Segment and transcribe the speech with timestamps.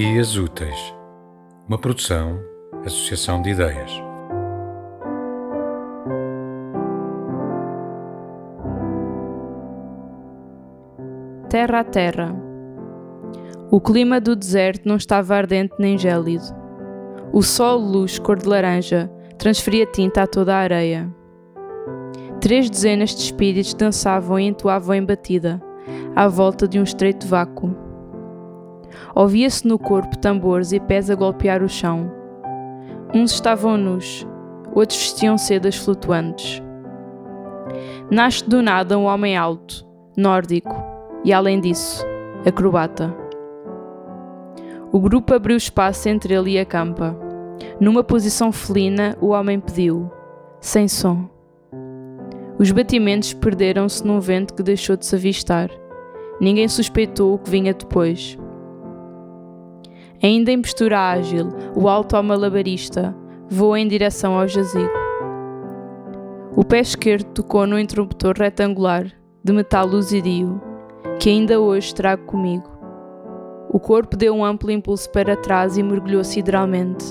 [0.00, 0.94] Dias Úteis,
[1.66, 2.38] uma produção,
[2.86, 3.90] associação de ideias.
[11.50, 12.32] Terra a terra.
[13.72, 16.44] O clima do deserto não estava ardente nem gélido.
[17.32, 21.12] O sol, luz cor de laranja, transferia tinta a toda a areia.
[22.40, 25.60] Três dezenas de espíritos dançavam e entoavam em batida,
[26.14, 27.87] à volta de um estreito vácuo.
[29.14, 32.10] Ouvia-se no corpo tambores e pés a golpear o chão.
[33.14, 34.26] Uns estavam nus,
[34.74, 36.62] outros vestiam sedas flutuantes.
[38.10, 40.74] Nasce do nada um homem alto, nórdico,
[41.24, 42.06] e além disso,
[42.46, 43.14] acrobata.
[44.90, 47.16] O grupo abriu espaço entre ele e a campa.
[47.78, 50.10] Numa posição felina, o homem pediu,
[50.60, 51.28] sem som.
[52.58, 55.70] Os batimentos perderam-se num vento que deixou de se avistar.
[56.40, 58.38] Ninguém suspeitou o que vinha depois.
[60.22, 63.14] Ainda em postura ágil, o alto ao malabarista
[63.48, 64.92] voa em direção ao jazigo.
[66.56, 69.06] O pé esquerdo tocou no interruptor retangular,
[69.44, 70.60] de metal luzidio,
[71.20, 72.68] que ainda hoje trago comigo.
[73.70, 77.04] O corpo deu um amplo impulso para trás e mergulhou sideralmente,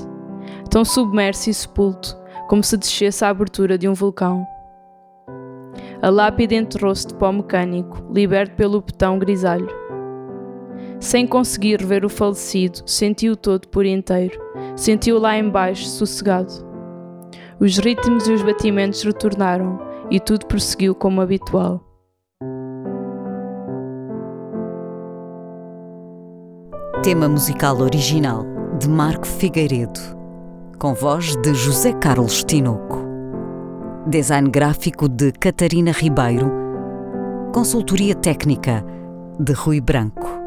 [0.69, 2.17] tão submerso e sepulto
[2.50, 4.45] como se descesse à abertura de um vulcão.
[6.02, 9.87] A lápide enterrou-se de pó mecânico, liberto pelo botão grisalho.
[11.00, 14.40] Sem conseguir ver o falecido, sentiu-o todo por inteiro,
[14.76, 16.52] sentiu-o lá embaixo, sossegado.
[17.59, 21.84] Os ritmos e os batimentos retornaram, e tudo prosseguiu como habitual.
[27.03, 28.44] Tema musical original
[28.80, 30.00] de Marco Figueiredo,
[30.80, 33.06] com voz de José Carlos Tinoco.
[34.08, 36.52] Design gráfico de Catarina Ribeiro.
[37.53, 38.84] Consultoria técnica
[39.40, 40.47] de Rui Branco.